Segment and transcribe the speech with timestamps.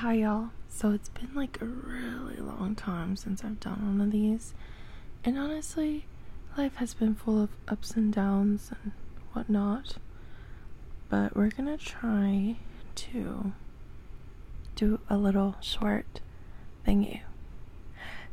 [0.00, 0.50] Hi, y'all.
[0.68, 4.52] So it's been like a really long time since I've done one of these,
[5.24, 6.04] and honestly,
[6.58, 8.92] life has been full of ups and downs and
[9.32, 9.96] whatnot.
[11.08, 12.56] But we're gonna try
[12.94, 13.54] to
[14.74, 16.20] do a little short
[16.86, 17.22] thingy.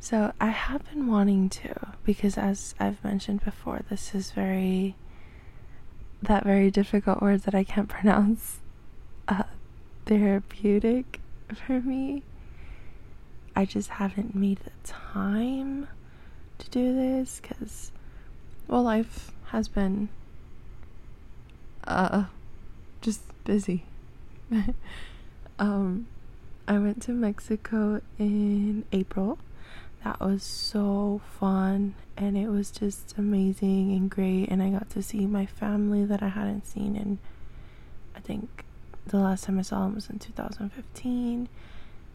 [0.00, 4.96] So I have been wanting to, because as I've mentioned before, this is very
[6.20, 8.58] that very difficult word that I can't pronounce.
[9.28, 9.44] Uh,
[10.06, 11.20] therapeutic
[11.58, 12.22] for me.
[13.54, 15.88] I just haven't made the time
[16.58, 17.92] to do this because,
[18.66, 20.08] well, life has been,
[21.84, 22.24] uh,
[23.02, 23.84] just busy.
[25.58, 26.06] um,
[26.66, 29.38] I went to Mexico in April.
[30.04, 34.48] That was so fun and it was just amazing and great.
[34.48, 37.18] And I got to see my family that I hadn't seen in,
[38.16, 38.64] I think,
[39.06, 41.48] the last time I saw him was in 2015.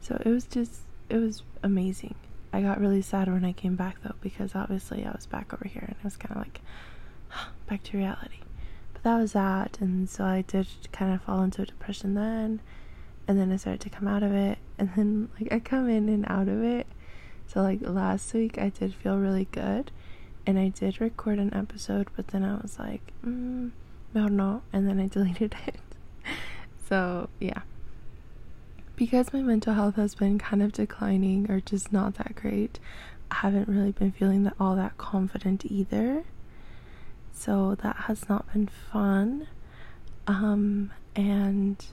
[0.02, 2.16] So it was just, it was amazing.
[2.54, 5.68] I got really sad when I came back though, because obviously I was back over
[5.68, 6.62] here and it was kind of like,
[7.68, 8.40] back to reality.
[8.94, 12.62] But that was that, and so I did kind of fall into a depression then,
[13.28, 16.10] and then I started to come out of it, and then like I come in
[16.10, 16.88] and out of it.
[17.48, 19.92] So like last week I did feel really good,
[20.46, 23.72] and I did record an episode, but then I was like, mm,
[24.14, 25.76] no, no, and then I deleted it.
[26.88, 27.62] So, yeah.
[28.96, 32.80] Because my mental health has been kind of declining or just not that great,
[33.30, 36.24] I haven't really been feeling that all that confident either.
[37.32, 39.48] So that has not been fun.
[40.26, 41.86] Um and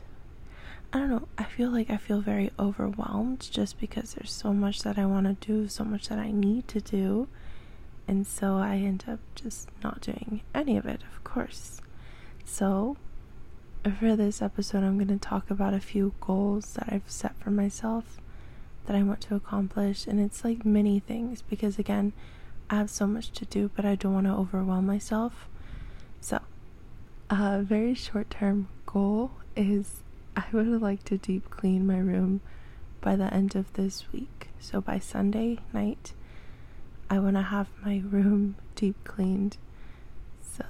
[0.93, 4.83] I don't know, I feel like I feel very overwhelmed just because there's so much
[4.83, 7.29] that I want to do, so much that I need to do.
[8.07, 11.81] And so I end up just not doing any of it, of course.
[12.45, 12.97] So
[13.93, 17.51] for this episode, I'm going to talk about a few goals that I've set for
[17.51, 18.19] myself
[18.87, 20.07] that I want to accomplish.
[20.07, 22.15] And it's like many things because, again,
[22.71, 25.49] I have so much to do, but I don't want to overwhelm myself.
[26.21, 26.41] So,
[27.29, 30.03] a very short term goal is
[30.37, 32.41] I would like to deep clean my room
[33.03, 34.49] by the end of this week.
[34.59, 36.15] So, by Sunday night,
[37.11, 39.59] I want to have my room deep cleaned.
[40.41, 40.65] So,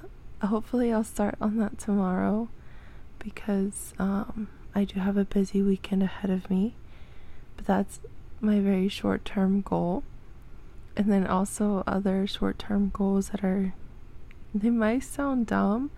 [0.45, 2.49] hopefully, I'll start on that tomorrow
[3.25, 6.75] because um, I do have a busy weekend ahead of me.
[7.57, 7.99] But that's
[8.39, 10.03] my very short term goal.
[10.95, 13.73] And then also other short term goals that are,
[14.53, 15.89] they might sound dumb,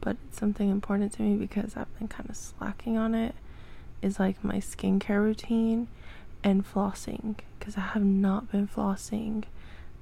[0.00, 3.34] but it's something important to me because I've been kind of slacking on it.
[4.02, 5.88] Is like my skincare routine
[6.42, 9.44] and flossing because I have not been flossing.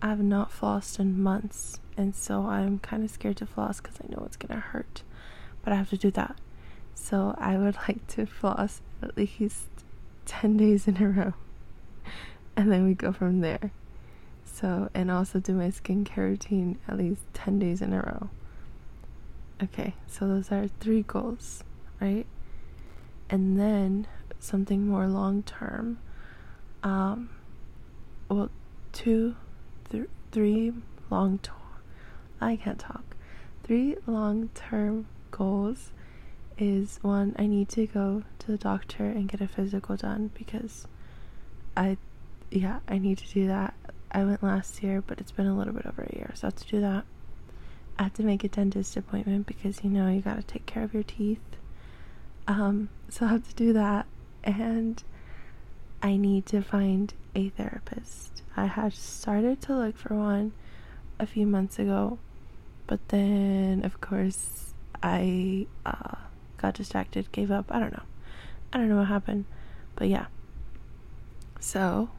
[0.00, 3.96] I have not flossed in months, and so I'm kind of scared to floss because
[4.00, 5.02] I know it's gonna hurt,
[5.64, 6.36] but I have to do that.
[7.00, 9.66] So I would like to floss at least
[10.26, 11.34] 10 days in a row.
[12.56, 13.70] And then we go from there.
[14.44, 18.30] So, and also do my skincare routine at least 10 days in a row.
[19.62, 21.62] Okay, so those are three goals,
[22.00, 22.26] right?
[23.30, 24.06] And then
[24.40, 25.98] something more long term.
[26.82, 27.30] Um,
[28.28, 28.50] well,
[28.92, 29.36] two,
[29.90, 30.72] th- three
[31.10, 31.52] long, to-
[32.40, 33.04] I can't talk.
[33.62, 35.92] Three long term goals
[36.58, 40.86] is one I need to go to the doctor and get a physical done because
[41.76, 41.96] I
[42.50, 43.74] yeah, I need to do that.
[44.10, 46.48] I went last year, but it's been a little bit over a year, so I
[46.48, 47.04] have to do that.
[47.98, 50.94] I have to make a dentist appointment because you know you gotta take care of
[50.94, 51.40] your teeth.
[52.46, 54.06] Um, so I have to do that
[54.42, 55.02] and
[56.02, 58.42] I need to find a therapist.
[58.56, 60.52] I had started to look for one
[61.18, 62.18] a few months ago,
[62.86, 66.14] but then of course I uh
[66.58, 67.66] got distracted, gave up.
[67.70, 68.02] I don't know.
[68.72, 69.46] I don't know what happened.
[69.96, 70.26] But yeah.
[71.60, 72.10] So,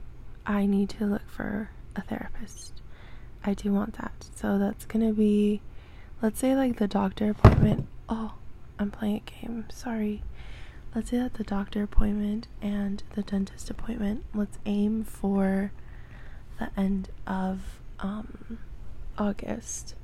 [0.45, 2.81] I need to look for a therapist.
[3.43, 4.25] I do want that.
[4.35, 5.61] So, that's going to be,
[6.21, 7.87] let's say, like the doctor appointment.
[8.07, 8.33] Oh,
[8.77, 9.65] I'm playing a game.
[9.71, 10.23] Sorry.
[10.95, 15.71] Let's say that the doctor appointment and the dentist appointment, let's aim for
[16.57, 18.57] the end of um,
[19.17, 19.95] August.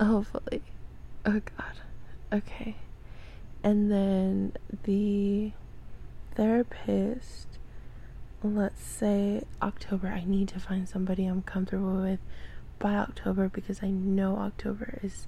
[0.00, 0.62] Hopefully.
[1.26, 1.80] Oh, God.
[2.32, 2.76] Okay
[3.62, 4.52] and then
[4.84, 5.52] the
[6.34, 7.46] therapist
[8.42, 12.20] let's say October I need to find somebody I'm comfortable with
[12.78, 15.26] by October because I know October is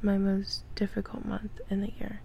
[0.00, 2.20] my most difficult month in the year.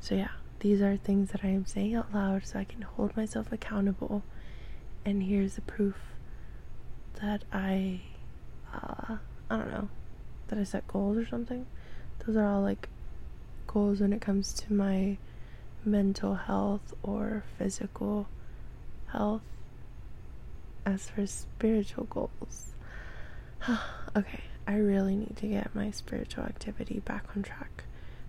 [0.00, 3.16] So yeah, these are things that I am saying out loud so I can hold
[3.16, 4.22] myself accountable.
[5.04, 5.96] And here's the proof
[7.20, 8.00] that I
[8.72, 9.16] uh
[9.50, 9.88] I don't know,
[10.48, 11.66] that I set goals or something.
[12.26, 12.88] Those are all like
[13.74, 15.18] goals when it comes to my
[15.84, 18.28] mental health or physical
[19.08, 19.42] health.
[20.86, 22.74] As for spiritual goals,
[24.16, 27.84] okay, I really need to get my spiritual activity back on track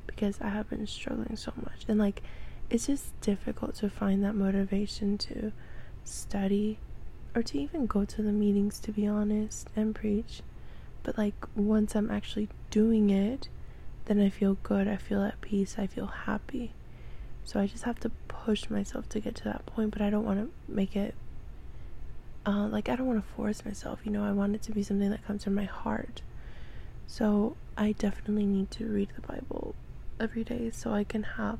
[0.07, 1.85] because I have been struggling so much.
[1.87, 2.23] And like,
[2.69, 5.51] it's just difficult to find that motivation to
[6.03, 6.79] study
[7.35, 10.41] or to even go to the meetings, to be honest, and preach.
[11.03, 13.49] But like, once I'm actually doing it,
[14.05, 16.73] then I feel good, I feel at peace, I feel happy.
[17.43, 20.25] So I just have to push myself to get to that point, but I don't
[20.25, 21.15] want to make it
[22.45, 24.83] uh, like I don't want to force myself, you know, I want it to be
[24.83, 26.21] something that comes from my heart.
[27.07, 29.75] So I definitely need to read the Bible
[30.19, 31.59] every day so I can have,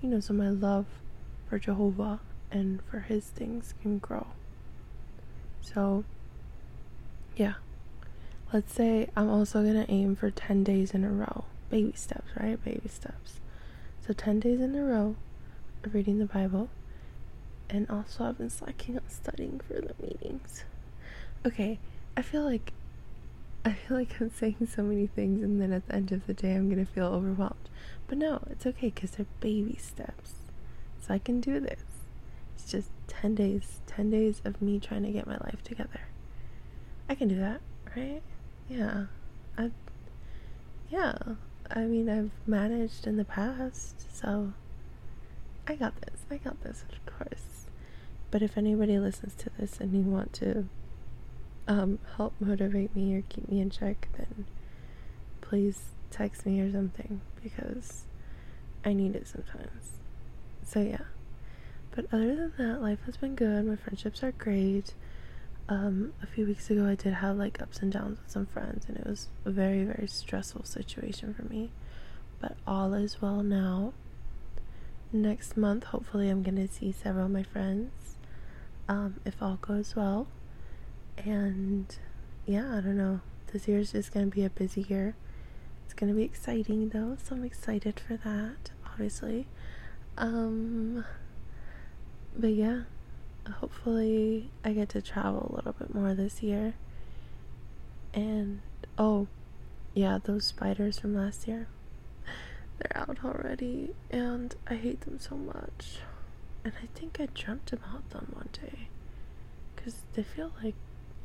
[0.00, 0.86] you know, so my love
[1.48, 4.28] for Jehovah and for his things can grow.
[5.60, 6.04] So,
[7.36, 7.54] yeah.
[8.52, 11.44] Let's say I'm also going to aim for 10 days in a row.
[11.74, 12.64] Baby steps, right?
[12.64, 13.40] Baby steps.
[14.06, 15.16] So 10 days in a row
[15.82, 16.68] of reading the Bible.
[17.68, 20.62] And also, I've been slacking on studying for the meetings.
[21.44, 21.80] Okay,
[22.16, 22.72] I feel like
[23.64, 26.32] I feel like I'm saying so many things, and then at the end of the
[26.32, 27.68] day, I'm gonna feel overwhelmed.
[28.06, 30.34] But no, it's okay because they're baby steps.
[31.00, 31.82] So I can do this.
[32.54, 36.02] It's just 10 days, 10 days of me trying to get my life together.
[37.08, 37.60] I can do that,
[37.96, 38.22] right?
[38.68, 39.06] Yeah.
[39.58, 39.72] I,
[40.88, 41.18] yeah.
[41.70, 44.52] I mean, I've managed in the past, so
[45.66, 46.20] I got this.
[46.30, 47.66] I got this, of course.
[48.30, 50.68] But if anybody listens to this and you want to
[51.66, 54.46] um, help motivate me or keep me in check, then
[55.40, 55.80] please
[56.10, 58.04] text me or something because
[58.84, 59.98] I need it sometimes.
[60.64, 61.02] So, yeah.
[61.94, 63.66] But other than that, life has been good.
[63.66, 64.94] My friendships are great.
[65.68, 68.84] Um, a few weeks ago, I did have like ups and downs with some friends,
[68.88, 71.70] and it was a very, very stressful situation for me.
[72.40, 73.94] But all is well now.
[75.12, 78.16] Next month, hopefully, I'm gonna see several of my friends
[78.88, 80.26] um, if all goes well.
[81.16, 81.86] And
[82.46, 83.20] yeah, I don't know.
[83.52, 85.14] This year is just gonna be a busy year.
[85.84, 89.46] It's gonna be exciting though, so I'm excited for that, obviously.
[90.18, 91.04] Um,
[92.36, 92.82] but yeah,
[93.52, 96.74] hopefully I get to travel a little bit more this year.
[98.12, 98.60] And
[98.98, 99.26] oh,
[99.94, 101.68] yeah, those spiders from last year.
[102.78, 105.98] They're out already, and I hate them so much.
[106.64, 108.88] And I think I dreamt about them one day.
[109.74, 110.74] Because they feel like.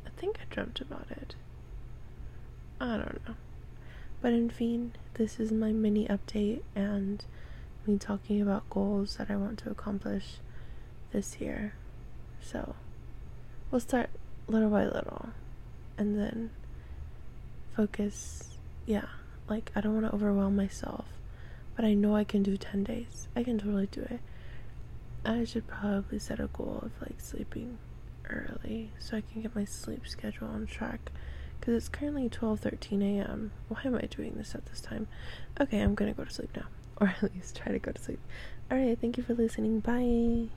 [0.06, 1.34] I think I dreamt about it.
[2.80, 3.34] I don't know.
[4.20, 7.24] But in fin, this is my mini update and
[7.86, 10.36] me talking about goals that I want to accomplish
[11.12, 11.74] this year.
[12.42, 12.74] So,
[13.70, 14.10] we'll start
[14.48, 15.30] little by little
[15.96, 16.50] and then
[17.76, 18.56] focus.
[18.86, 19.06] Yeah,
[19.48, 21.06] like I don't want to overwhelm myself,
[21.76, 23.28] but I know I can do 10 days.
[23.36, 24.20] I can totally do it.
[25.24, 27.78] I should probably set a goal of like sleeping
[28.28, 31.10] early so I can get my sleep schedule on track
[31.58, 33.52] because it's currently 12:13 a.m.
[33.68, 35.08] Why am I doing this at this time?
[35.60, 36.66] Okay, I'm to go to sleep now
[37.00, 38.20] or at least try to go to sleep.
[38.70, 39.80] All right, thank you for listening.
[39.80, 40.50] Bye.